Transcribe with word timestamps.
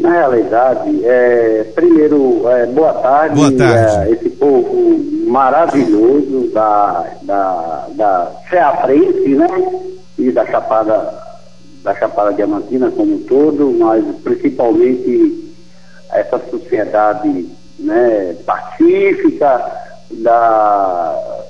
Na 0.00 0.12
realidade, 0.12 1.04
é, 1.04 1.64
primeiro, 1.74 2.48
é, 2.48 2.64
boa 2.66 2.94
tarde. 2.94 3.34
Boa 3.34 3.52
tarde. 3.52 4.08
É, 4.08 4.12
esse 4.12 4.30
povo 4.30 4.98
maravilhoso 5.26 6.50
da, 6.54 7.06
da, 7.22 7.86
da 7.90 8.32
Ceaprense, 8.48 9.28
né? 9.28 9.46
E 10.18 10.32
da 10.32 10.46
Chapada, 10.46 11.22
da 11.82 11.94
Chapada 11.94 12.32
Diamantina 12.32 12.90
como 12.90 13.16
um 13.16 13.18
todo, 13.24 13.76
mas 13.78 14.02
principalmente 14.24 15.54
essa 16.12 16.38
sociedade 16.50 17.46
né, 17.78 18.36
pacífica 18.46 19.70
da 20.12 21.44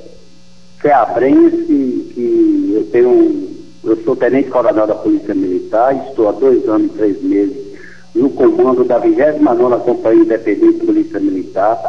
Ceabrense, 0.82 2.11
que 2.14 2.73
eu 2.75 2.85
tenho, 2.91 3.48
eu 3.85 3.96
sou 4.03 4.17
tenente 4.17 4.51
coronel 4.51 4.89
da 4.89 4.95
Polícia 4.96 5.35
Militar, 5.35 5.95
estou 6.09 6.29
há 6.29 6.32
dois 6.32 6.69
anos 6.69 6.91
e 6.91 6.95
três 6.96 7.23
meses 7.23 7.70
no 8.14 8.30
comando 8.30 8.84
da 8.84 8.98
29 8.98 9.84
Companhia 9.84 10.22
Independente 10.22 10.80
de 10.80 10.86
Polícia 10.86 11.21
Militar, 11.21 11.80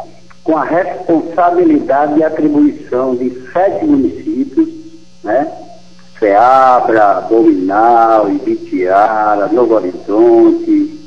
com 0.43 0.57
a 0.57 0.63
responsabilidade 0.63 2.19
e 2.19 2.23
atribuição 2.23 3.15
de 3.15 3.29
sete 3.51 3.85
municípios, 3.85 4.69
né? 5.23 5.51
Ceabra, 6.19 7.21
Dominal, 7.29 8.29
Ibitiara, 8.29 9.47
Novo 9.47 9.73
Horizonte, 9.73 10.99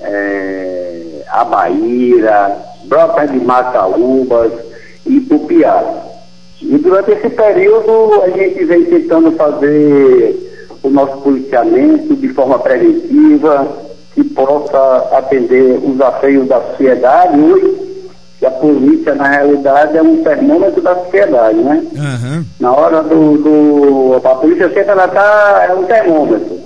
é, 0.00 1.24
Abaíra, 1.28 2.58
Brota 2.84 3.26
de 3.26 3.38
Macaúbas 3.40 4.52
e 5.06 5.20
Pupiá. 5.20 5.82
E 6.60 6.76
durante 6.76 7.12
esse 7.12 7.30
período 7.30 8.22
a 8.22 8.28
gente 8.28 8.64
vem 8.64 8.84
tentando 8.84 9.32
fazer 9.32 10.50
o 10.82 10.90
nosso 10.90 11.18
policiamento 11.22 12.14
de 12.16 12.28
forma 12.28 12.58
preventiva, 12.58 13.66
que 14.14 14.24
possa 14.24 15.08
atender 15.12 15.78
os 15.82 16.00
afeios 16.00 16.48
da 16.48 16.60
sociedade 16.60 17.40
hoje, 17.40 17.90
que 18.38 18.46
a 18.46 18.50
polícia, 18.50 19.14
na 19.14 19.28
realidade, 19.28 19.96
é 19.98 20.02
um 20.02 20.22
termômetro 20.22 20.80
da 20.80 20.94
sociedade, 20.94 21.58
né? 21.58 21.84
Aham. 21.94 22.44
Na 22.58 22.72
hora 22.72 23.02
do. 23.02 23.36
do 23.36 24.20
a 24.26 24.34
polícia 24.36 24.68
sempre 24.68 24.90
ela 24.90 25.08
tá, 25.08 25.66
é 25.68 25.74
um 25.74 25.84
termômetro. 25.84 26.58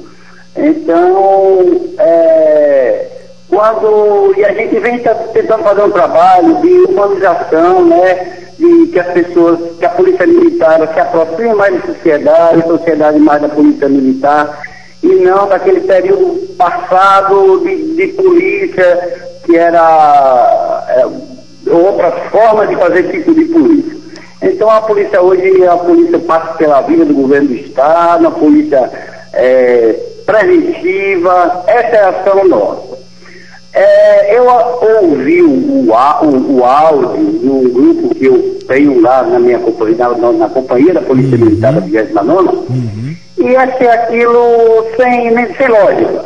Então, 0.56 1.80
é, 1.98 3.06
quando. 3.48 4.34
E 4.36 4.44
a 4.44 4.52
gente 4.54 4.78
vem 4.78 5.00
tá 5.00 5.14
tentando 5.32 5.64
fazer 5.64 5.82
um 5.82 5.90
trabalho 5.90 6.60
de 6.60 6.72
humanização, 6.92 7.84
né? 7.86 8.38
De 8.56 8.86
que 8.86 9.00
as 9.00 9.08
pessoas, 9.08 9.58
que 9.76 9.84
a 9.84 9.90
polícia 9.90 10.26
militar 10.28 10.78
se 10.94 11.00
aproxime 11.00 11.54
mais 11.54 11.74
da 11.74 11.86
sociedade, 11.88 12.60
a 12.60 12.66
sociedade 12.66 13.18
mais 13.18 13.42
da 13.42 13.48
polícia 13.48 13.88
militar, 13.88 14.62
e 15.04 15.14
não 15.24 15.46
daquele 15.48 15.80
período 15.80 16.54
passado 16.56 17.60
de, 17.64 17.94
de 17.94 18.06
polícia, 18.14 19.18
que 19.44 19.56
era. 19.56 20.84
é, 20.88 21.06
outras 21.70 22.14
formas 22.30 22.68
de 22.68 22.76
fazer 22.76 23.04
tipo 23.10 23.34
de 23.34 23.44
polícia. 23.46 23.94
Então 24.42 24.70
a 24.70 24.80
polícia 24.82 25.20
hoje, 25.22 25.66
a 25.66 25.76
polícia 25.76 26.18
passa 26.18 26.54
pela 26.54 26.80
vida 26.82 27.04
do 27.04 27.14
governo 27.14 27.48
do 27.48 27.54
Estado, 27.54 28.26
a 28.26 28.30
polícia 28.30 28.90
é, 29.32 29.94
preventiva, 30.26 31.64
essa 31.66 31.96
é 31.96 32.04
a 32.04 32.08
ação 32.10 32.46
nossa. 32.48 32.94
É, 33.72 34.38
eu 34.38 34.44
ouvi 35.02 35.42
o, 35.42 35.50
o, 35.50 36.56
o, 36.58 36.64
áudio 36.64 37.08
num 37.42 37.68
grupo 37.70 38.14
que 38.14 38.26
eu 38.26 38.58
tenho 38.68 39.00
lá 39.00 39.24
na 39.24 39.40
minha 39.40 39.58
companhia, 39.58 39.96
na, 39.96 40.08
na- 40.16 40.32
na 40.32 40.48
companhia 40.48 40.94
da 40.94 41.00
Polícia 41.02 41.36
Militar 41.36 41.72
da 41.72 41.80
29 41.80 42.14
e 43.38 43.56
achei 43.56 43.88
aquilo 43.88 44.86
sem, 44.96 45.54
sem 45.54 45.68
lógica. 45.68 46.24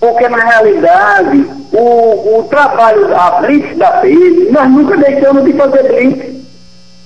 Porque 0.00 0.28
na 0.28 0.38
realidade 0.38 1.46
o, 1.72 2.38
o 2.38 2.46
trabalho, 2.48 3.14
a 3.14 3.42
blitz 3.42 3.76
da 3.76 3.90
PM, 4.00 4.50
nós 4.50 4.70
nunca 4.70 4.96
deixamos 4.96 5.44
de 5.44 5.52
fazer 5.52 5.82
blitz. 5.84 6.40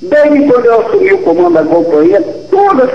Desde 0.03 0.47
quando 0.47 0.67
eu 0.67 0.81
assumi 0.81 1.13
o 1.13 1.19
comando 1.19 1.55
da 1.55 1.65
companhia, 1.65 2.23
todas 2.51 2.91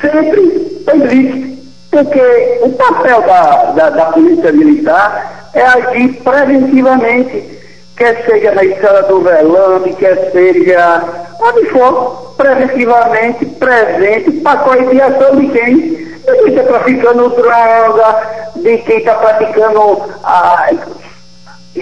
sempre 0.00 0.48
tem 0.86 0.98
blitz. 1.00 1.54
Porque 1.90 2.58
o 2.62 2.70
papel 2.70 3.22
da, 3.22 3.72
da, 3.72 3.90
da 3.90 4.04
polícia 4.06 4.50
militar 4.52 5.50
é 5.54 5.62
agir 5.62 6.14
preventivamente, 6.24 7.60
quer 7.96 8.24
seja 8.26 8.52
na 8.52 8.64
estrada 8.64 9.02
do 9.04 9.20
velame, 9.20 9.94
quer 9.94 10.32
seja 10.32 11.04
onde 11.40 11.66
for, 11.66 12.23
preventivamente, 12.36 13.46
presente, 13.46 14.30
para 14.40 14.58
coibir 14.58 15.02
a 15.02 15.06
ação 15.08 15.36
de 15.36 15.48
quem? 15.48 15.76
De 15.76 16.32
quem 16.42 16.48
está 16.48 16.62
traficando 16.64 17.28
droga, 17.30 18.50
de 18.56 18.78
quem 18.78 18.98
está 18.98 19.14
praticando 19.14 20.02
a, 20.22 20.70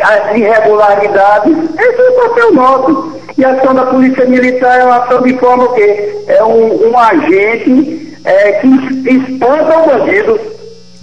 as 0.03 0.37
irregularidades, 0.37 1.57
esse 1.79 2.01
é 2.01 2.11
o 2.11 2.29
papel 2.29 2.55
nosso. 2.55 3.23
E 3.39 3.45
a 3.45 3.53
ação 3.53 3.75
da 3.75 3.87
Polícia 3.87 4.25
Militar 4.27 4.81
é 4.81 4.85
uma 4.85 5.05
ação 5.05 5.23
de 5.23 5.39
forma 5.39 5.65
o 5.65 5.73
quê? 5.75 6.25
É 6.29 6.43
um, 6.45 6.91
um 6.91 6.99
agente 6.99 8.19
é, 8.25 8.53
que 8.53 8.67
es- 8.67 9.23
espanta 9.23 9.79
o 9.79 9.87
bandido. 9.87 10.41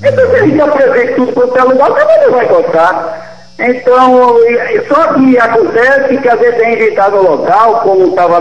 Então, 0.03 0.29
se 0.29 0.35
a 0.35 0.43
gente 0.45 0.61
apresenta 0.61 1.13
tudo 1.15 1.33
quanto 1.33 1.57
é 1.57 1.63
lugar, 1.63 1.91
também 1.93 2.21
não 2.21 2.31
vai 2.31 2.45
gostar. 2.45 3.28
Então, 3.59 4.37
só 4.87 5.13
que 5.13 5.37
acontece 5.37 6.17
que 6.17 6.29
às 6.29 6.39
vezes 6.39 6.61
a 6.61 6.63
gente 6.63 6.83
está 6.83 7.07
local, 7.07 7.81
como 7.81 8.07
estava 8.07 8.39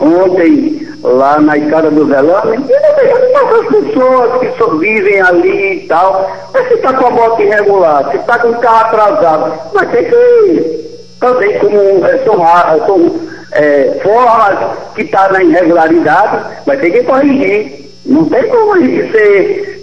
ontem, 0.00 0.88
lá 1.02 1.40
na 1.40 1.56
escada 1.56 1.90
do 1.90 2.06
velame, 2.06 2.56
e 2.56 2.58
não 2.58 2.94
deixa 2.96 3.20
as 3.20 3.66
pessoas 3.66 4.40
que 4.40 4.58
só 4.58 4.66
vivem 4.76 5.20
ali 5.20 5.84
e 5.84 5.86
tal. 5.86 6.28
Mas 6.52 6.66
se 6.68 6.74
está 6.74 6.92
com 6.92 7.06
a 7.06 7.10
moto 7.10 7.40
irregular, 7.40 8.10
se 8.10 8.16
está 8.16 8.38
com 8.38 8.48
o 8.48 8.58
carro 8.58 8.86
atrasado, 8.86 9.72
vai 9.72 9.86
ter 9.86 10.10
que 10.10 10.90
também 11.20 11.58
como 11.58 12.04
é, 12.04 12.18
são, 12.24 12.86
são 12.86 13.20
é, 13.52 14.00
formas 14.02 14.58
que 14.94 15.02
está 15.02 15.28
na 15.28 15.42
irregularidade, 15.42 16.44
vai 16.66 16.76
ter 16.78 16.90
que 16.90 17.02
corrigir. 17.04 17.89
Não 18.06 18.24
tem 18.24 18.48
como 18.48 18.74
ser 18.76 19.80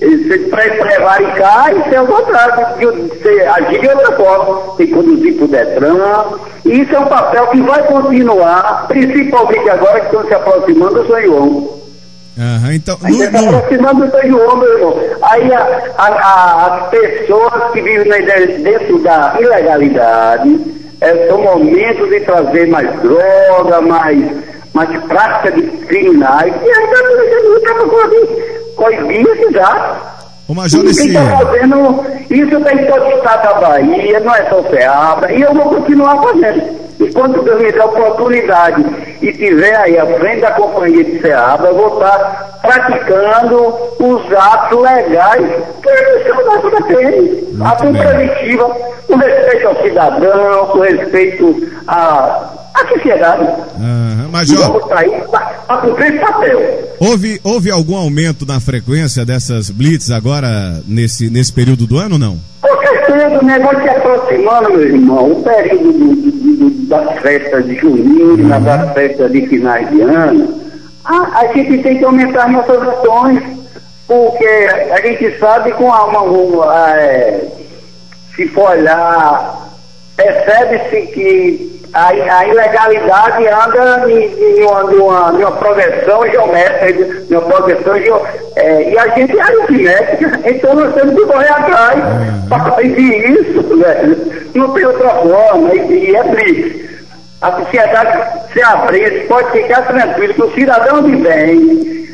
pre- 0.49 0.71
prevaricar 0.71 1.71
e 1.77 1.89
ser 1.89 1.97
ao 1.97 2.07
contrário, 2.07 3.09
ser, 3.21 3.47
agir 3.47 3.79
de 3.79 3.87
outra 3.89 4.11
forma, 4.17 4.75
tem 4.75 4.87
que 4.87 4.93
conduzir 4.93 5.35
para 5.35 5.45
o 5.45 5.47
Detran. 5.47 6.23
E 6.65 6.81
isso 6.81 6.95
é 6.95 6.99
um 6.99 7.05
papel 7.05 7.47
que 7.47 7.61
vai 7.61 7.83
continuar, 7.83 8.85
principalmente 8.87 9.69
agora 9.69 9.99
que 9.99 10.05
estão 10.07 10.27
se 10.27 10.33
aproximando 10.33 10.95
do 11.03 11.07
São 11.07 11.21
João. 11.21 11.77
Aham, 12.39 12.73
então. 12.73 12.97
No- 13.01 13.23
está 13.23 13.39
aproximando 13.39 14.05
do 14.05 14.11
São 14.11 14.27
João, 14.27 14.57
meu 14.57 14.73
irmão. 14.73 14.99
Aí 15.21 15.53
a- 15.53 15.81
a- 15.97 16.07
a- 16.07 16.75
as 16.83 16.89
pessoas 16.89 17.71
que 17.71 17.81
vivem 17.81 18.25
dentro 18.63 18.99
da 18.99 19.35
ilegalidade 19.39 20.59
é, 21.01 21.27
são 21.27 21.39
momentos 21.41 22.09
de 22.09 22.19
trazer 22.21 22.67
mais 22.67 22.89
droga, 23.01 23.81
mais, 23.81 24.19
mais 24.77 25.03
prática 25.05 25.51
de 25.51 25.63
criminais. 25.87 26.53
E 26.63 26.69
aí 26.69 26.83
está 26.85 27.01
deixando 27.01 27.61
para 27.61 27.75
coibir 28.75 29.27
esses 29.27 29.55
atos. 29.55 30.17
Ô 30.47 30.53
Major 30.53 30.79
Quem 30.79 30.87
Nessi, 30.87 31.07
está 31.09 31.37
fazendo 31.37 32.05
isso 32.29 32.61
tem 32.61 32.85
todo 32.85 33.05
o 33.05 33.17
estado 33.17 33.43
da 33.43 33.53
Bahia, 33.55 34.19
não 34.19 34.35
é 34.35 34.45
só 34.49 34.63
Ceabra, 34.69 35.31
e 35.33 35.41
eu 35.41 35.53
vou 35.53 35.75
continuar 35.75 36.21
fazendo. 36.21 36.87
Enquanto 36.99 37.43
Deus 37.43 37.61
me 37.61 37.71
der 37.71 37.85
oportunidade 37.85 38.85
e 39.21 39.31
tiver 39.33 39.75
aí 39.75 39.97
à 39.99 40.05
frente 40.05 40.41
da 40.41 40.51
companhia 40.51 41.03
de 41.03 41.21
Ceabra, 41.21 41.67
eu 41.67 41.75
vou 41.75 41.93
estar 41.93 42.59
praticando 42.61 43.75
os 43.99 44.33
atos 44.33 44.81
legais 44.81 45.63
que 45.81 46.27
são 46.27 46.45
nossos 46.45 46.73
da. 46.73 47.47
Ação 47.61 47.91
bem. 47.91 48.01
preventiva, 48.01 48.75
com 49.07 49.15
respeito 49.15 49.67
ao 49.67 49.83
cidadão, 49.83 50.65
com 50.67 50.79
respeito 50.79 51.67
à, 51.87 52.66
sociedade. 52.87 53.47
E 53.79 54.31
Major, 54.31 54.57
vamos 54.59 54.83
estar 54.83 54.97
aí 54.99 55.09
para 55.67 55.77
cumprir 55.77 56.19
papel. 56.19 56.59
houve, 56.99 57.39
houve 57.43 57.71
algum 57.71 57.95
aumento 57.95 58.45
na 58.45 58.59
frequência 58.59 59.25
dessas 59.25 59.69
blitz 59.69 60.11
agora 60.11 60.81
nesse, 60.87 61.29
nesse 61.29 61.51
período 61.53 61.85
do 61.87 61.97
ano 61.97 62.13
ou 62.15 62.19
não? 62.19 62.39
Com 62.61 62.77
certeza, 62.81 63.39
o 63.39 63.45
negócio 63.45 63.81
se 63.81 63.89
aproximando, 63.89 64.69
meu 64.71 64.81
irmão, 64.87 65.31
o 65.31 65.43
período 65.43 65.93
do- 65.93 66.15
do- 66.15 66.69
do- 66.69 66.87
das 66.87 67.19
festas 67.19 67.65
de 67.65 67.75
junina, 67.75 68.59
das 68.59 68.93
festas 68.93 69.31
de 69.31 69.47
finais 69.47 69.89
de 69.89 70.01
ano, 70.01 70.61
a, 71.05 71.39
a 71.39 71.53
gente 71.53 71.81
tem 71.83 71.97
que 71.97 72.03
aumentar 72.05 72.49
nossas 72.49 72.81
ações, 72.81 73.41
porque 74.07 74.45
a 74.91 75.01
gente 75.01 75.37
sabe 75.39 75.71
com 75.73 75.91
a, 75.91 76.05
uma, 76.05 76.21
uma, 76.21 76.91
é, 76.97 77.45
se 78.35 78.47
for 78.49 78.69
olhar, 78.71 79.67
percebe-se 80.15 81.07
que 81.13 81.76
a, 81.93 82.07
a 82.09 82.47
ilegalidade 82.47 83.47
anda 83.47 84.11
em, 84.11 84.25
em 84.25 84.63
uma, 84.63 84.83
uma, 84.83 85.31
uma 85.31 85.51
progressão 85.53 86.27
geométrica, 86.29 87.23
em 87.29 87.35
uma 87.35 87.41
progressão 87.41 87.95
é, 88.55 88.91
e 88.91 88.97
a 88.97 89.07
gente 89.09 89.37
é 89.37 89.41
aritmética, 89.41 90.39
então 90.45 90.75
nós 90.75 90.93
temos 90.93 91.15
que 91.15 91.25
correr 91.25 91.51
atrás 91.51 91.99
para 92.49 92.71
corrigir 92.71 93.31
isso, 93.31 93.77
velho. 93.77 94.17
Não 94.53 94.73
tem 94.73 94.85
outra 94.85 95.09
forma, 95.09 95.73
e, 95.75 96.09
e 96.11 96.15
é 96.15 96.23
triste. 96.23 96.87
A 97.41 97.51
sociedade 97.51 98.51
se 98.51 98.61
abrir, 98.61 99.27
pode 99.27 99.51
ficar 99.51 99.83
tranquilo 99.83 100.33
que 100.33 100.43
o 100.43 100.53
cidadão 100.53 101.03
de 101.03 101.15
bem, 101.17 102.07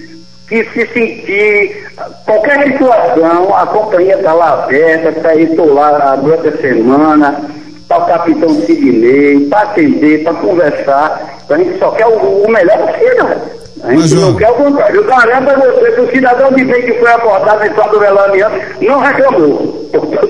que 0.50 0.66
se 0.66 0.86
sentir 0.88 1.88
qualquer 2.26 2.64
situação, 2.64 3.56
a 3.56 3.66
companhia 3.66 4.18
está 4.18 4.34
lá 4.34 4.66
aberta, 4.66 5.10
está 5.10 5.34
estou 5.36 5.74
lá 5.74 6.16
durante 6.18 6.50
a 6.50 6.58
semana, 6.58 7.42
para 7.88 8.04
o 8.04 8.08
capitão 8.08 8.50
Sidney, 8.66 9.48
para 9.50 9.62
atender, 9.62 10.24
para 10.24 10.34
conversar. 10.36 11.44
A 11.50 11.58
gente 11.58 11.78
só 11.80 11.92
quer 11.92 12.08
o, 12.08 12.44
o 12.44 12.52
melhor 12.52 12.78
possível. 12.78 13.28
A 13.84 13.90
gente 13.92 14.00
Mas, 14.00 14.12
não 14.14 14.36
quer 14.36 14.50
o 14.50 14.56
contrário. 14.56 14.96
Eu 14.96 15.04
garanto 15.06 15.50
a 15.50 15.56
você 15.56 15.92
que 15.92 16.02
o 16.02 16.12
cidadão 16.12 16.54
de 16.54 16.64
bem 16.64 16.82
que 16.84 16.94
foi 16.94 17.10
na 17.10 17.66
estrada 17.66 17.92
do 17.92 18.00
Velamiano 18.00 18.56
não 18.82 19.00
reclamou. 19.00 19.90
Eu 19.92 20.26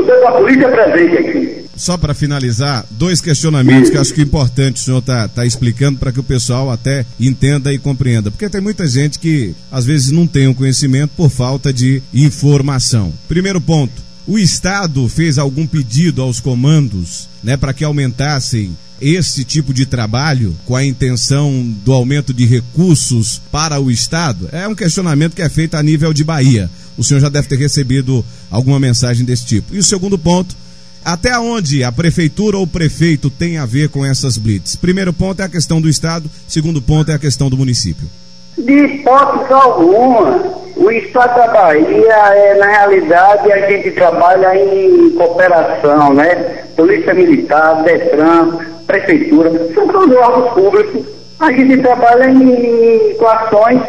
estou 0.00 0.20
com 0.20 0.28
a 0.28 0.32
polícia 0.32 0.68
presente 0.68 1.16
aqui. 1.16 1.66
Só 1.76 1.98
para 1.98 2.14
finalizar, 2.14 2.86
dois 2.90 3.20
questionamentos 3.20 3.90
que 3.90 3.98
acho 3.98 4.14
que 4.14 4.22
é 4.22 4.24
importante 4.24 4.80
o 4.80 4.84
senhor 4.84 5.02
tá, 5.02 5.28
tá 5.28 5.44
explicando 5.44 5.98
para 5.98 6.10
que 6.10 6.18
o 6.18 6.22
pessoal 6.22 6.70
até 6.70 7.04
entenda 7.20 7.70
e 7.70 7.78
compreenda. 7.78 8.30
Porque 8.30 8.48
tem 8.48 8.62
muita 8.62 8.86
gente 8.86 9.18
que 9.18 9.54
às 9.70 9.84
vezes 9.84 10.10
não 10.10 10.26
tem 10.26 10.46
o 10.46 10.52
um 10.52 10.54
conhecimento 10.54 11.10
por 11.14 11.28
falta 11.28 11.70
de 11.70 12.02
informação. 12.14 13.12
Primeiro 13.28 13.60
ponto, 13.60 13.92
o 14.26 14.38
Estado 14.38 15.08
fez 15.08 15.38
algum 15.38 15.66
pedido 15.66 16.20
aos 16.20 16.40
comandos 16.40 17.28
né, 17.42 17.56
para 17.56 17.72
que 17.72 17.84
aumentassem 17.84 18.76
esse 19.00 19.44
tipo 19.44 19.72
de 19.72 19.86
trabalho 19.86 20.56
com 20.64 20.74
a 20.74 20.84
intenção 20.84 21.62
do 21.84 21.92
aumento 21.92 22.32
de 22.32 22.44
recursos 22.44 23.40
para 23.52 23.78
o 23.78 23.90
Estado? 23.90 24.48
É 24.52 24.66
um 24.66 24.74
questionamento 24.74 25.34
que 25.34 25.42
é 25.42 25.48
feito 25.48 25.74
a 25.76 25.82
nível 25.82 26.12
de 26.12 26.24
Bahia. 26.24 26.70
O 26.96 27.04
senhor 27.04 27.20
já 27.20 27.28
deve 27.28 27.46
ter 27.46 27.58
recebido 27.58 28.24
alguma 28.50 28.80
mensagem 28.80 29.24
desse 29.24 29.46
tipo. 29.46 29.74
E 29.74 29.78
o 29.78 29.84
segundo 29.84 30.18
ponto, 30.18 30.56
até 31.04 31.38
onde 31.38 31.84
a 31.84 31.92
prefeitura 31.92 32.56
ou 32.56 32.64
o 32.64 32.66
prefeito 32.66 33.30
tem 33.30 33.58
a 33.58 33.66
ver 33.66 33.90
com 33.90 34.04
essas 34.04 34.38
blitz? 34.38 34.74
Primeiro 34.76 35.12
ponto 35.12 35.40
é 35.40 35.44
a 35.44 35.48
questão 35.48 35.80
do 35.80 35.88
Estado, 35.88 36.28
segundo 36.48 36.82
ponto 36.82 37.10
é 37.10 37.14
a 37.14 37.18
questão 37.18 37.48
do 37.48 37.56
município. 37.56 38.08
De 38.58 38.72
hipótese 38.72 39.52
alguma, 39.52 40.40
o 40.76 40.90
Estado 40.90 41.36
da 41.36 41.48
Bahia, 41.48 42.14
é, 42.34 42.54
na 42.54 42.66
realidade, 42.66 43.52
a 43.52 43.70
gente 43.70 43.90
trabalha 43.92 44.56
em 44.56 45.10
cooperação, 45.10 46.14
né? 46.14 46.64
Polícia 46.74 47.12
Militar, 47.12 47.82
DETRAN, 47.82 48.58
Prefeitura, 48.86 49.50
são 49.74 49.88
todos 49.88 50.16
órgãos 50.16 50.54
públicos. 50.54 51.06
A 51.38 51.52
gente 51.52 51.78
trabalha 51.82 52.30
em, 52.30 53.16
ações 53.26 53.82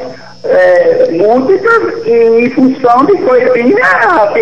é, 0.43 1.09
múltiplas 1.11 2.05
em 2.05 2.49
função 2.51 3.05
de 3.05 3.17
coibir 3.17 3.75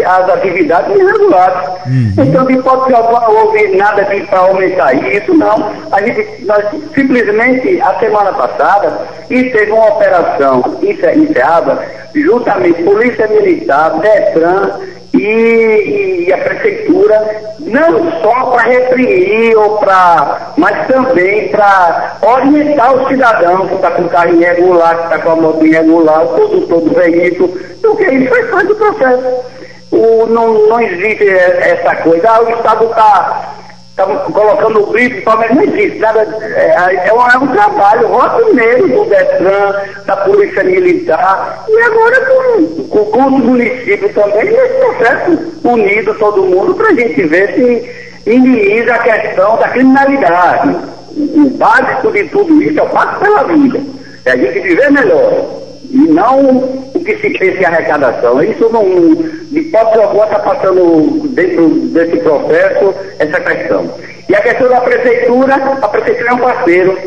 as 0.06 0.30
atividades 0.30 0.96
irregulares. 0.96 1.70
Uhum. 1.86 2.14
Então, 2.18 2.46
de 2.46 2.54
hipótese 2.54 2.96
alguma, 2.96 3.30
houve 3.30 3.76
nada 3.76 4.06
para 4.30 4.40
aumentar 4.40 4.94
isso, 4.94 5.34
não. 5.34 5.72
A 5.92 6.02
gente, 6.02 6.46
nós 6.46 6.66
simplesmente, 6.94 7.82
a 7.82 7.98
semana 8.00 8.34
passada, 8.34 9.02
teve 9.28 9.72
uma 9.72 9.88
operação 9.88 10.80
encerrada, 10.82 11.80
juntamente 12.14 12.84
Polícia 12.84 13.28
Militar, 13.28 14.00
DETRAN 14.00 14.95
e, 15.20 16.26
e 16.28 16.34
a 16.34 16.38
prefeitura, 16.38 17.44
não 17.60 18.22
só 18.22 18.52
para 18.52 18.64
reprimir, 18.64 19.58
ou 19.58 19.78
pra, 19.78 20.54
mas 20.58 20.88
também 20.88 21.50
para 21.50 22.18
orientar 22.22 22.96
o 22.96 23.08
cidadão 23.08 23.68
que 23.68 23.76
está 23.76 23.92
com 23.92 24.08
carro 24.08 24.34
irregular, 24.34 24.98
que 24.98 25.04
está 25.04 25.20
com 25.20 25.32
a 25.32 25.36
moto 25.36 25.66
irregular, 25.66 26.26
o 26.26 26.28
condutor 26.30 26.82
do 26.82 26.94
veículo, 26.94 27.50
porque 27.82 28.06
isso 28.06 28.30
faz 28.30 28.50
parte 28.50 28.68
do 28.68 28.76
processo. 28.76 29.56
O, 29.92 30.26
não, 30.26 30.68
não 30.68 30.82
existe 30.82 31.28
essa 31.30 31.96
coisa, 31.98 32.30
ah, 32.30 32.42
o 32.42 32.50
Estado 32.50 32.86
está 32.86 33.55
Estamos 33.98 34.24
colocando 34.24 34.82
o 34.82 34.92
grifo, 34.92 35.24
mas 35.26 35.56
não 35.56 35.64
existe 35.64 36.00
nada. 36.00 36.20
É, 36.20 37.08
é, 37.08 37.14
um, 37.14 37.30
é 37.30 37.38
um 37.38 37.48
trabalho 37.48 38.10
rotineiro 38.10 38.90
do 38.90 39.06
Detran, 39.06 39.74
da 40.06 40.18
Polícia 40.18 40.66
Militar, 40.66 41.64
e 41.70 41.82
agora 41.82 42.26
com, 42.26 43.06
com, 43.06 43.20
o 43.20 43.32
município 43.32 44.14
também, 44.14 44.52
nesse 44.52 44.74
processo 44.80 45.62
unido 45.64 46.14
todo 46.16 46.44
mundo, 46.44 46.76
para 46.76 46.90
a 46.90 46.94
gente 46.94 47.24
ver 47.24 47.54
se 47.54 48.30
minimiza 48.30 48.96
a 48.96 49.00
questão 49.00 49.56
da 49.56 49.70
criminalidade. 49.70 50.76
O 51.16 51.50
básico 51.52 52.12
de 52.12 52.26
tudo 52.26 52.62
isso 52.62 52.78
é 52.78 52.84
o 52.84 52.90
pacto 52.90 53.22
pela 53.22 53.44
vida. 53.46 53.80
É 54.26 54.32
a 54.32 54.36
gente 54.36 54.60
viver 54.60 54.92
melhor. 54.92 55.46
E 55.90 56.00
não 56.00 56.85
que 57.06 57.16
se 57.18 57.30
pensa 57.38 57.62
em 57.62 57.66
arrecadação. 57.66 58.44
Isso 58.44 58.70
não, 58.70 58.84
de 58.84 59.60
hipótese 59.60 60.02
alguma, 60.02 60.26
está 60.26 60.40
passando 60.40 61.28
dentro 61.30 61.70
desse 61.70 62.18
processo 62.18 62.94
essa 63.20 63.40
questão. 63.40 63.94
E 64.28 64.36
a 64.36 64.42
questão 64.42 64.68
da 64.68 64.82
prefeitura, 64.82 65.56
a 65.56 65.88
prefeitura 65.88 66.30
é 66.30 66.34
um 66.34 66.40
parceiro, 66.40 66.98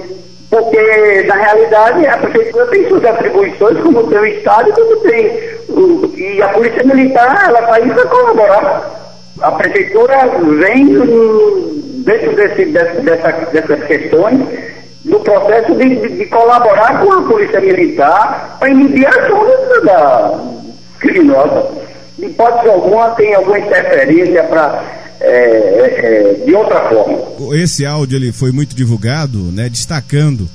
porque 0.48 1.22
na 1.26 1.34
realidade 1.34 2.06
a 2.06 2.16
prefeitura 2.16 2.66
tem 2.66 2.88
suas 2.88 3.04
atribuições, 3.04 3.78
como 3.80 4.06
tem 4.06 4.18
o 4.18 4.26
Estado, 4.26 4.72
como 4.72 4.96
tem. 5.00 5.58
E 6.16 6.42
a 6.42 6.48
Polícia 6.48 6.84
Militar, 6.84 7.48
ela 7.48 7.60
está 7.60 7.74
aí 7.74 7.90
para 7.90 8.06
colaborar. 8.06 9.14
A 9.42 9.52
prefeitura 9.52 10.16
vem 10.60 10.86
dentro 10.86 12.34
desse, 12.34 12.64
desse, 12.64 12.64
dessa, 13.02 13.32
dessas 13.52 13.84
questões 13.84 14.67
no 15.08 15.20
processo 15.20 15.74
de, 15.74 15.96
de, 15.96 16.18
de, 16.18 16.26
colaborar 16.26 17.00
com 17.00 17.12
a 17.12 17.22
Polícia 17.22 17.60
Militar 17.60 18.56
para 18.60 18.70
inibir 18.70 19.06
a 19.06 19.10
ação 19.10 19.84
da 19.84 20.38
criminosa. 20.98 21.66
De 22.18 22.26
hipótese 22.26 22.68
alguma, 22.68 23.10
tem 23.10 23.34
alguma 23.34 23.58
interferência 23.58 24.44
para. 24.44 24.98
É, 25.20 25.26
é, 25.26 26.40
é, 26.40 26.44
de 26.44 26.54
outra 26.54 26.88
forma. 26.88 27.56
Esse 27.56 27.84
áudio 27.84 28.16
ele 28.16 28.30
foi 28.30 28.52
muito 28.52 28.76
divulgado, 28.76 29.38
né, 29.50 29.68
destacando 29.68 30.48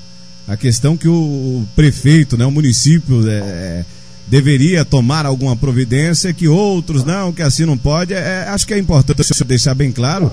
a 0.48 0.56
questão 0.56 0.96
que 0.96 1.08
o 1.08 1.64
prefeito, 1.76 2.38
né, 2.38 2.46
o 2.46 2.52
município 2.52 3.28
é, 3.30 3.34
é 3.34 3.86
deveria 4.26 4.86
tomar 4.86 5.26
alguma 5.26 5.54
providência, 5.54 6.34
que 6.34 6.48
outros 6.48 7.04
não, 7.04 7.34
que 7.34 7.42
assim 7.42 7.66
não 7.66 7.78
pode. 7.78 8.14
É, 8.14 8.46
acho 8.48 8.66
que 8.66 8.74
é 8.74 8.78
importante 8.78 9.22
deixar 9.44 9.76
bem 9.76 9.92
claro. 9.92 10.32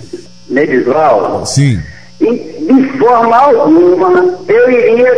Nedisval. 0.49 1.45
Sim 1.45 1.81
de 2.73 2.99
forma 2.99 3.37
alguma, 3.37 4.39
eu 4.47 4.71
iria 4.71 5.13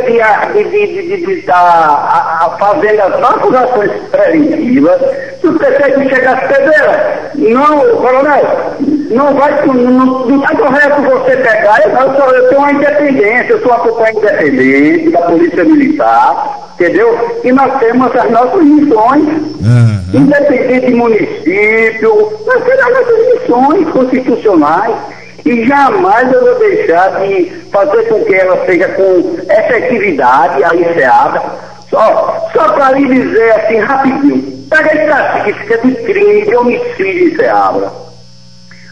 de, 0.52 0.64
de, 0.64 0.86
de, 0.86 1.26
de 1.26 1.32
estar 1.32 2.56
fazendo 2.58 3.00
as 3.00 3.20
nossas 3.20 3.54
ações 3.54 3.90
preventivas 4.10 5.00
se 5.40 5.48
o 5.48 5.58
prefeito 5.58 6.08
chegasse 6.08 6.48
pedreira. 6.48 7.30
Não, 7.34 7.78
coronel, 7.96 8.74
não 9.10 9.34
vai, 9.34 9.66
não, 9.66 10.40
está 10.40 10.56
correto 10.56 11.02
você 11.02 11.36
pegar, 11.36 11.82
eu, 11.84 12.16
sou, 12.16 12.30
eu 12.34 12.48
tenho 12.48 12.60
uma 12.60 12.72
independência, 12.72 13.52
eu 13.52 13.60
sou 13.60 13.72
a 13.72 13.78
companhia 13.78 14.12
independente 14.12 15.10
da 15.10 15.20
Polícia 15.22 15.64
Militar, 15.64 16.70
entendeu? 16.74 17.40
E 17.44 17.52
nós 17.52 17.78
temos 17.80 18.16
as 18.16 18.30
nossas 18.30 18.62
missões, 18.62 19.24
uhum. 19.24 20.02
independente 20.14 20.86
de 20.86 20.94
município, 20.94 22.32
nós 22.46 22.64
temos 22.64 22.80
as 22.80 22.92
nossas 22.92 23.34
missões 23.34 23.88
constitucionais. 23.90 24.94
E 25.44 25.66
jamais 25.66 26.32
eu 26.32 26.40
vou 26.40 26.58
deixar 26.58 27.20
de 27.20 27.50
fazer 27.72 28.02
com 28.08 28.24
que 28.24 28.34
ela 28.34 28.64
seja 28.64 28.88
com 28.88 29.36
efetividade 29.50 30.62
a 30.62 30.74
enseada. 30.74 31.42
Só, 31.90 32.48
só 32.52 32.72
para 32.72 32.92
lhe 32.92 33.06
dizer 33.06 33.52
assim 33.52 33.78
rapidinho, 33.78 34.66
pega 34.70 35.02
estatística 35.02 35.78
de 35.78 35.94
crime, 35.96 36.46
de 36.46 36.56
homicídio 36.56 37.28
em 37.28 37.36
Seabra. 37.36 37.92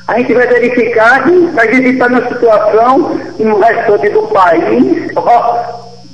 A 0.09 0.19
gente 0.19 0.35
vai 0.35 0.47
verificar 0.49 1.23
que 1.23 1.61
a 1.61 1.73
gente 1.73 1.89
está 1.91 2.09
numa 2.09 2.29
situação 2.29 3.21
no 3.39 3.61
restante 3.61 4.09
do 4.11 4.23
país, 4.23 5.09
ó, 5.15 5.57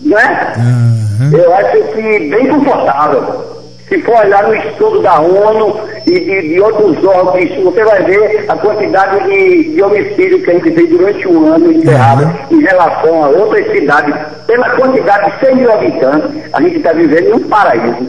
né? 0.02 0.52
Uhum. 0.58 1.36
Eu 1.36 1.54
acho 1.54 1.82
que 1.94 2.02
bem 2.02 2.46
confortável. 2.46 3.56
Se 3.88 4.02
for 4.02 4.16
olhar 4.18 4.44
no 4.44 4.54
estudo 4.54 5.00
da 5.00 5.18
ONU 5.18 5.85
e 6.06 6.20
de, 6.20 6.48
de 6.48 6.60
outros 6.60 7.04
órgãos, 7.04 7.50
você 7.64 7.84
vai 7.84 8.02
ver 8.04 8.44
a 8.48 8.56
quantidade 8.56 9.24
de, 9.24 9.74
de 9.74 9.82
homicídio 9.82 10.40
que 10.40 10.50
a 10.50 10.54
gente 10.54 10.70
fez 10.70 10.88
durante 10.88 11.26
um 11.26 11.52
ano 11.52 11.72
encerrado 11.72 12.24
uhum. 12.24 12.58
em 12.58 12.62
relação 12.62 13.24
a 13.24 13.28
outras 13.28 13.66
cidades. 13.72 14.14
Pela 14.46 14.70
quantidade 14.70 15.32
de 15.32 15.46
100 15.46 15.56
mil 15.56 15.72
habitantes, 15.72 16.30
a 16.52 16.62
gente 16.62 16.76
está 16.76 16.92
vivendo 16.92 17.26
em 17.26 17.32
um 17.32 17.48
paraíso. 17.48 18.06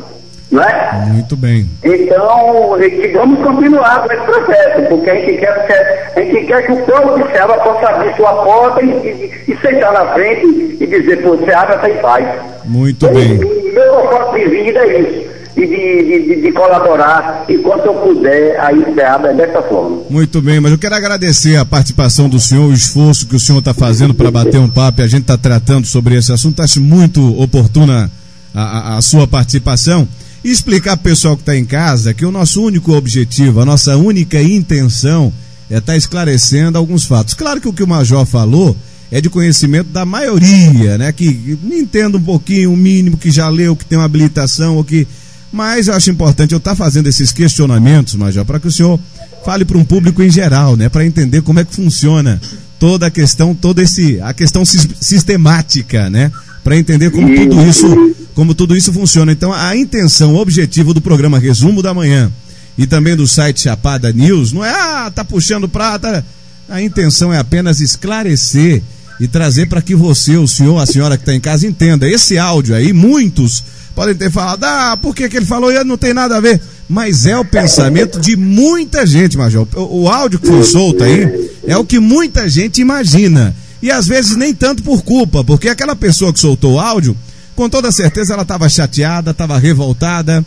Não 0.51 0.63
é? 0.63 1.05
Muito 1.07 1.35
bem. 1.35 1.67
Então, 1.83 2.77
vamos 3.13 3.43
continuar 3.43 4.03
com 4.03 4.13
esse 4.13 4.23
processo, 4.23 4.81
porque 4.87 5.09
a 5.09 5.15
gente 5.15 5.37
quer, 5.39 6.13
a 6.15 6.21
gente 6.21 6.45
quer 6.45 6.65
que 6.65 6.71
o 6.71 6.77
povo 6.83 7.21
de 7.21 7.31
Selva 7.33 7.57
possa 7.57 7.89
abrir 7.89 8.15
sua 8.15 8.31
porta 8.43 8.81
e, 8.81 8.89
e, 8.89 9.51
e 9.51 9.57
sentar 9.57 9.91
na 9.91 10.05
frente 10.13 10.77
e 10.79 10.87
dizer, 10.87 11.21
pô, 11.23 11.35
Seabra 11.43 11.75
está 11.75 11.89
em 11.89 11.97
paz. 11.97 12.25
Muito 12.63 13.05
então, 13.07 13.13
bem. 13.13 13.39
Meu 13.73 13.93
propósito 13.93 14.37
de 14.37 14.63
vida 14.63 14.79
é 14.79 14.99
isso 14.99 15.37
e 15.57 15.65
de, 15.65 16.35
de, 16.35 16.41
de, 16.41 16.51
colaborar 16.51 17.45
enquanto 17.49 17.85
eu 17.85 17.95
puder 17.95 18.59
aí 18.59 18.83
é 18.83 19.33
dessa 19.33 19.61
forma. 19.63 20.03
Muito 20.09 20.39
bem, 20.41 20.59
mas 20.59 20.71
eu 20.71 20.77
quero 20.77 20.93
agradecer 20.93 21.55
a 21.55 21.65
participação 21.65 22.29
do 22.29 22.39
senhor, 22.39 22.69
o 22.69 22.73
esforço 22.73 23.25
que 23.25 23.35
o 23.35 23.39
senhor 23.39 23.59
está 23.59 23.73
fazendo 23.73 24.13
para 24.13 24.29
bater 24.29 24.59
um 24.59 24.69
papo 24.69 25.01
a 25.01 25.07
gente 25.07 25.21
está 25.21 25.37
tratando 25.37 25.87
sobre 25.87 26.15
esse 26.15 26.31
assunto. 26.31 26.61
Acho 26.61 26.79
muito 26.79 27.41
oportuna 27.41 28.11
a, 28.53 28.61
a, 28.61 28.97
a 28.97 29.01
sua 29.01 29.27
participação 29.27 30.07
e 30.43 30.51
explicar 30.51 30.95
para 30.95 31.09
o 31.09 31.11
pessoal 31.11 31.35
que 31.35 31.41
está 31.41 31.55
em 31.55 31.65
casa 31.65 32.13
que 32.13 32.25
o 32.25 32.31
nosso 32.31 32.63
único 32.63 32.93
objetivo, 32.93 33.59
a 33.59 33.65
nossa 33.65 33.97
única 33.97 34.41
intenção 34.41 35.33
é 35.69 35.77
estar 35.77 35.93
tá 35.93 35.97
esclarecendo 35.97 36.77
alguns 36.77 37.05
fatos. 37.05 37.33
Claro 37.33 37.59
que 37.59 37.67
o 37.67 37.73
que 37.73 37.83
o 37.83 37.87
Major 37.87 38.25
falou 38.25 38.75
é 39.11 39.21
de 39.21 39.29
conhecimento 39.29 39.89
da 39.89 40.05
maioria, 40.05 40.97
né? 40.97 41.11
Que 41.11 41.57
entenda 41.71 42.17
um 42.17 42.21
pouquinho, 42.21 42.73
o 42.73 42.77
mínimo, 42.77 43.17
que 43.17 43.31
já 43.31 43.49
leu, 43.49 43.75
que 43.75 43.85
tem 43.85 43.97
uma 43.97 44.05
habilitação, 44.05 44.77
ou 44.77 44.83
que. 44.83 45.07
Mas 45.51 45.87
eu 45.87 45.93
acho 45.93 46.09
importante 46.09 46.51
eu 46.51 46.57
estar 46.57 46.71
tá 46.71 46.75
fazendo 46.75 47.07
esses 47.07 47.31
questionamentos, 47.31 48.15
Major, 48.15 48.45
para 48.45 48.59
que 48.59 48.67
o 48.67 48.71
senhor 48.71 48.99
fale 49.45 49.63
para 49.63 49.77
um 49.77 49.85
público 49.85 50.21
em 50.21 50.29
geral, 50.29 50.75
né? 50.75 50.89
Para 50.89 51.05
entender 51.05 51.41
como 51.41 51.59
é 51.59 51.65
que 51.65 51.73
funciona 51.73 52.41
toda 52.79 53.07
a 53.07 53.11
questão, 53.11 53.55
toda 53.55 53.81
esse 53.81 54.19
a 54.21 54.33
questão 54.33 54.63
sistemática, 54.65 56.09
né? 56.09 56.31
Para 56.63 56.77
entender 56.77 57.11
como 57.11 57.33
tudo 57.33 57.65
isso, 57.65 58.15
como 58.35 58.53
tudo 58.53 58.75
isso 58.75 58.91
funciona. 58.91 59.31
Então, 59.31 59.53
a 59.53 59.75
intenção, 59.75 60.33
o 60.33 60.37
objetivo 60.37 60.93
do 60.93 60.99
programa 60.99 61.39
Resumo 61.39 61.81
da 61.81 61.93
Manhã 61.93 62.31
e 62.77 62.85
também 62.85 63.15
do 63.15 63.27
site 63.27 63.61
Chapada 63.61 64.11
News 64.11 64.51
não 64.51 64.63
é 64.65 64.71
ah, 64.71 65.11
tá 65.13 65.23
puxando 65.23 65.69
prata. 65.69 66.25
A 66.69 66.81
intenção 66.81 67.31
é 67.31 67.39
apenas 67.39 67.79
esclarecer 67.79 68.83
e 69.19 69.27
trazer 69.27 69.67
para 69.67 69.81
que 69.81 69.95
você, 69.95 70.35
o 70.35 70.47
senhor, 70.47 70.77
a 70.77 70.85
senhora 70.85 71.17
que 71.17 71.23
está 71.23 71.33
em 71.33 71.39
casa 71.39 71.65
entenda. 71.65 72.07
Esse 72.07 72.37
áudio 72.37 72.75
aí, 72.75 72.91
muitos 72.91 73.63
podem 73.97 74.13
ter 74.13 74.29
falado, 74.29 74.63
ah, 74.63 74.95
por 75.01 75.15
que, 75.15 75.27
que 75.27 75.37
ele 75.37 75.45
falou 75.47 75.71
isso? 75.71 75.83
Não 75.83 75.97
tem 75.97 76.13
nada 76.13 76.37
a 76.37 76.39
ver. 76.39 76.61
Mas 76.87 77.25
é 77.25 77.35
o 77.35 77.43
pensamento 77.43 78.19
de 78.19 78.35
muita 78.35 79.07
gente, 79.07 79.35
Major. 79.35 79.67
O, 79.73 80.03
o 80.03 80.07
áudio 80.07 80.37
que 80.37 80.45
foi 80.45 80.63
solto 80.63 81.03
aí 81.03 81.49
é 81.65 81.75
o 81.75 81.83
que 81.83 81.99
muita 81.99 82.47
gente 82.47 82.79
imagina. 82.79 83.55
E 83.81 83.89
às 83.89 84.05
vezes 84.05 84.35
nem 84.35 84.53
tanto 84.53 84.83
por 84.83 85.01
culpa, 85.01 85.43
porque 85.43 85.67
aquela 85.67 85.95
pessoa 85.95 86.31
que 86.31 86.39
soltou 86.39 86.73
o 86.73 86.79
áudio, 86.79 87.17
com 87.55 87.67
toda 87.67 87.91
certeza 87.91 88.33
ela 88.33 88.43
estava 88.43 88.69
chateada, 88.69 89.31
estava 89.31 89.57
revoltada, 89.57 90.45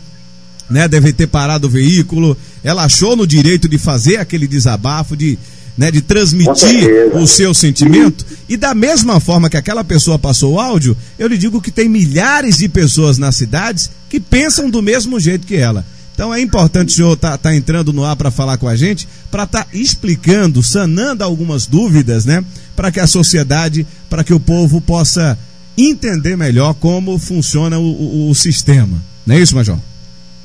né? 0.69 0.87
Deve 0.87 1.11
ter 1.11 1.27
parado 1.27 1.67
o 1.67 1.69
veículo. 1.69 2.37
Ela 2.63 2.85
achou 2.85 3.17
no 3.17 3.27
direito 3.27 3.67
de 3.67 3.77
fazer 3.77 4.15
aquele 4.15 4.47
desabafo, 4.47 5.13
de, 5.17 5.37
né, 5.81 5.89
de 5.89 5.99
transmitir 5.99 7.09
o 7.15 7.25
seu 7.25 7.55
sentimento. 7.55 8.23
E 8.47 8.55
da 8.55 8.75
mesma 8.75 9.19
forma 9.19 9.49
que 9.49 9.57
aquela 9.57 9.83
pessoa 9.83 10.19
passou 10.19 10.53
o 10.53 10.59
áudio, 10.59 10.95
eu 11.17 11.27
lhe 11.27 11.39
digo 11.39 11.59
que 11.59 11.71
tem 11.71 11.89
milhares 11.89 12.59
de 12.59 12.69
pessoas 12.69 13.17
nas 13.17 13.35
cidades 13.35 13.89
que 14.07 14.19
pensam 14.19 14.69
do 14.69 14.79
mesmo 14.79 15.19
jeito 15.19 15.47
que 15.47 15.55
ela. 15.55 15.83
Então 16.13 16.31
é 16.31 16.39
importante 16.39 16.89
o 16.89 16.95
senhor 16.95 17.13
estar 17.13 17.31
tá, 17.31 17.37
tá 17.49 17.55
entrando 17.55 17.91
no 17.91 18.05
ar 18.05 18.15
para 18.15 18.29
falar 18.29 18.57
com 18.57 18.67
a 18.67 18.75
gente, 18.75 19.07
para 19.31 19.45
estar 19.45 19.63
tá 19.63 19.69
explicando, 19.73 20.61
sanando 20.61 21.23
algumas 21.23 21.65
dúvidas, 21.65 22.25
né? 22.25 22.45
Para 22.75 22.91
que 22.91 22.99
a 22.99 23.07
sociedade, 23.07 23.87
para 24.07 24.23
que 24.23 24.35
o 24.35 24.39
povo 24.39 24.79
possa 24.81 25.35
entender 25.75 26.37
melhor 26.37 26.75
como 26.75 27.17
funciona 27.17 27.79
o, 27.79 28.27
o, 28.27 28.29
o 28.29 28.35
sistema. 28.35 29.01
Não 29.25 29.33
é 29.33 29.39
isso, 29.39 29.55
Major? 29.55 29.79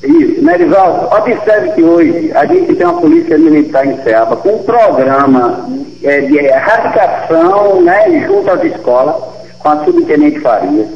Isso, 0.06 0.42
Merivaldo, 0.42 1.08
observe 1.14 1.72
que 1.72 1.82
hoje 1.82 2.30
a 2.34 2.46
gente 2.46 2.74
tem 2.76 2.86
uma 2.86 3.00
polícia 3.00 3.36
militar 3.36 3.86
em 3.86 4.00
Ceaba 4.02 4.36
com 4.36 4.50
um 4.50 4.62
programa 4.62 5.66
é, 6.02 6.20
de 6.20 6.38
erradicação 6.38 7.82
né, 7.82 8.24
junto 8.26 8.50
às 8.50 8.62
escolas, 8.64 9.16
com 9.58 9.68
a 9.68 9.84
subtenente 9.84 10.40
Farias, 10.40 10.88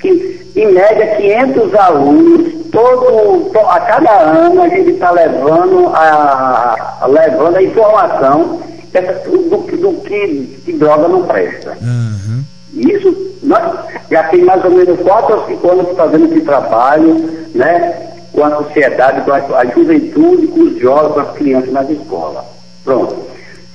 que 0.00 0.38
em 0.54 0.72
média 0.72 1.16
500 1.16 1.74
alunos 1.74 2.52
todo, 2.70 3.50
a 3.68 3.80
cada 3.80 4.10
ano 4.10 4.62
a 4.62 4.68
gente 4.68 4.90
está 4.90 5.10
levando 5.10 5.88
a, 5.94 7.06
levando 7.08 7.56
a 7.56 7.62
informação 7.62 8.60
do, 8.90 9.56
do 9.76 9.92
que 10.02 10.72
droga 10.72 11.08
não 11.08 11.22
presta. 11.22 11.76
Uhum. 11.80 12.42
Isso, 12.74 13.36
nós 13.42 13.62
já 14.10 14.24
tem 14.24 14.44
mais 14.44 14.64
ou 14.64 14.70
menos 14.70 15.00
4 15.00 15.36
ou 15.36 15.46
5 15.46 15.70
anos 15.70 15.96
fazendo 15.96 16.26
esse 16.26 16.40
trabalho, 16.42 17.14
né? 17.54 18.08
Com 18.38 18.44
a 18.44 18.56
sociedade, 18.56 19.22
com 19.22 19.32
a, 19.32 19.64
juventude, 19.64 20.46
com 20.46 20.60
os 20.60 20.78
jovens, 20.78 21.12
com 21.12 21.20
as 21.20 21.32
crianças 21.32 21.72
nas 21.72 21.90
escolas. 21.90 22.44
Pronto. 22.84 23.16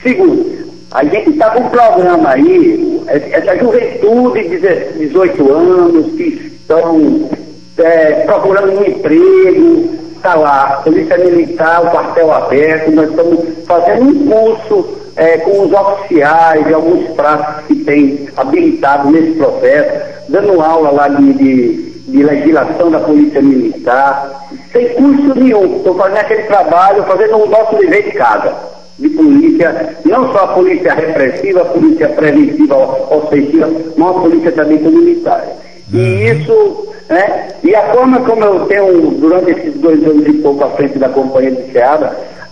Segundo, 0.01 0.71
a 0.89 1.03
gente 1.03 1.31
está 1.31 1.49
com 1.49 1.63
um 1.63 1.69
programa 1.69 2.29
aí, 2.29 3.03
essa 3.07 3.57
juventude 3.57 4.47
de 4.47 5.07
18 5.07 5.51
anos, 5.51 6.05
que 6.15 6.53
estão 6.61 7.29
é, 7.77 8.11
procurando 8.25 8.79
um 8.79 8.85
emprego, 8.85 9.89
está 10.15 10.35
lá, 10.35 10.81
Polícia 10.81 11.17
Militar, 11.17 11.83
o 11.83 11.91
quartel 11.91 12.31
aberto, 12.31 12.91
nós 12.91 13.09
estamos 13.09 13.39
fazendo 13.67 14.03
um 14.03 14.25
curso 14.25 14.97
é, 15.17 15.39
com 15.39 15.63
os 15.63 15.73
oficiais 15.73 16.65
de 16.65 16.73
alguns 16.73 17.09
pratos 17.15 17.65
que 17.65 17.75
têm 17.83 18.29
habilitado 18.37 19.11
nesse 19.11 19.31
processo, 19.31 20.23
dando 20.29 20.61
aula 20.61 20.89
lá 20.89 21.09
de, 21.09 21.33
de, 21.33 21.91
de 22.07 22.23
legislação 22.23 22.89
da 22.89 23.01
Polícia 23.01 23.41
Militar, 23.41 24.32
sem 24.73 24.89
curso 24.89 25.39
nenhum, 25.39 25.77
estou 25.77 25.95
fazendo 25.95 26.17
aquele 26.17 26.43
trabalho, 26.43 27.03
fazendo 27.03 27.37
o 27.37 27.49
nosso 27.49 27.77
dever 27.77 28.03
de 28.03 28.11
casa 28.11 28.53
de 28.99 29.09
polícia, 29.09 29.97
não 30.05 30.31
só 30.31 30.39
a 30.39 30.47
polícia 30.49 30.93
repressiva, 30.93 31.61
a 31.61 31.65
polícia 31.65 32.09
preventiva, 32.09 32.75
ofensiva, 32.75 33.69
mas 33.97 34.09
a 34.09 34.19
polícia 34.19 34.51
também 34.51 34.77
comunitária. 34.79 35.53
E 35.91 35.97
uhum. 35.97 36.23
isso, 36.23 36.87
né? 37.09 37.47
E 37.63 37.75
a 37.75 37.93
forma 37.93 38.19
como 38.21 38.43
eu 38.43 38.65
tenho, 38.65 39.11
durante 39.11 39.51
esses 39.51 39.73
dois 39.79 40.03
anos 40.03 40.25
e 40.27 40.33
pouco 40.33 40.63
à 40.63 40.69
frente 40.71 40.97
da 40.97 41.09
companhia 41.09 41.51
de 41.51 41.71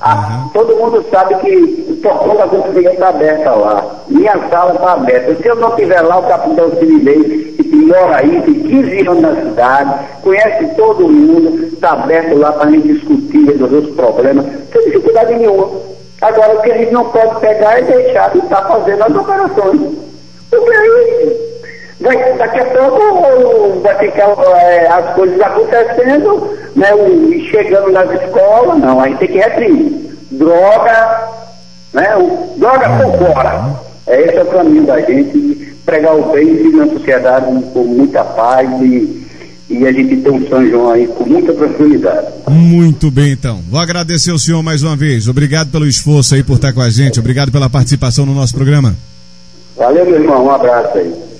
Uhum. 0.03 0.49
todo 0.49 0.75
mundo 0.77 1.05
sabe 1.11 1.35
que 1.35 1.85
o 1.91 1.95
portão 1.97 2.35
da 2.35 2.47
conferência 2.47 2.93
está 2.93 3.09
aberta 3.09 3.51
lá. 3.51 3.85
Minha 4.07 4.35
sala 4.49 4.73
está 4.73 4.93
aberta. 4.93 5.35
Se 5.35 5.47
eu 5.47 5.55
não 5.55 5.69
estiver 5.69 6.01
lá, 6.01 6.17
o 6.17 6.27
capitão 6.27 6.71
Sirilei, 6.71 7.53
que 7.53 7.75
mora 7.75 8.17
aí, 8.17 8.41
tem 8.41 8.53
15 8.53 9.07
anos 9.07 9.21
na 9.21 9.35
cidade, 9.35 9.93
conhece 10.23 10.75
todo 10.75 11.07
mundo, 11.07 11.65
está 11.65 11.91
aberto 11.91 12.35
lá 12.35 12.51
para 12.51 12.67
a 12.67 12.71
gente 12.71 12.93
discutir, 12.93 13.45
resolver 13.45 13.77
os 13.77 13.95
problemas, 13.95 14.45
sem 14.71 14.85
dificuldade 14.85 15.35
nenhuma. 15.35 15.69
Agora, 16.21 16.55
o 16.55 16.61
que 16.61 16.71
a 16.71 16.77
gente 16.77 16.91
não 16.91 17.05
pode 17.05 17.39
pegar 17.39 17.77
é 17.77 17.81
deixar 17.83 18.31
de 18.31 18.39
estar 18.39 18.61
tá 18.61 18.67
fazendo 18.67 19.03
as 19.03 19.15
operações. 19.15 19.81
Porque 20.49 20.75
aí 20.75 21.50
daqui 22.01 22.59
a 22.59 22.65
pouco 22.65 23.79
vai 23.81 23.95
ficar 23.97 24.29
é, 24.57 24.87
as 24.87 25.13
coisas 25.13 25.39
acontecendo, 25.39 26.57
né, 26.75 26.87
chegando 27.49 27.91
nas 27.91 28.09
escolas, 28.21 28.79
não, 28.79 28.99
aí 28.99 29.15
tem 29.15 29.27
que 29.27 29.37
reprimir. 29.37 30.17
Droga, 30.31 31.29
né, 31.93 32.15
o, 32.17 32.57
droga 32.57 32.89
por 32.89 33.17
fora. 33.17 33.91
É 34.07 34.21
esse 34.21 34.37
é 34.37 34.43
o 34.43 34.47
caminho 34.47 34.83
da 34.85 34.99
gente, 35.01 35.75
pregar 35.85 36.15
o 36.15 36.31
bem 36.31 36.47
e 36.47 36.75
na 36.75 36.87
sociedade 36.87 37.45
com 37.71 37.83
muita 37.83 38.23
paz 38.23 38.67
e, 38.81 39.27
e 39.69 39.85
a 39.85 39.91
gente 39.91 40.17
tem 40.17 40.31
um 40.31 40.47
São 40.49 40.67
João 40.67 40.91
aí 40.91 41.07
com 41.07 41.25
muita 41.25 41.53
tranquilidade. 41.53 42.27
Muito 42.49 43.11
bem, 43.11 43.33
então. 43.33 43.61
Vou 43.69 43.79
agradecer 43.79 44.31
ao 44.31 44.39
senhor 44.39 44.63
mais 44.63 44.81
uma 44.81 44.95
vez. 44.95 45.27
Obrigado 45.27 45.71
pelo 45.71 45.85
esforço 45.85 46.33
aí 46.33 46.43
por 46.43 46.55
estar 46.55 46.73
com 46.73 46.81
a 46.81 46.89
gente. 46.89 47.19
Obrigado 47.19 47.51
pela 47.51 47.69
participação 47.69 48.25
no 48.25 48.33
nosso 48.33 48.55
programa. 48.55 48.95
Valeu, 49.77 50.05
meu 50.05 50.15
irmão. 50.15 50.45
Um 50.45 50.51
abraço 50.51 50.97
aí. 50.97 51.30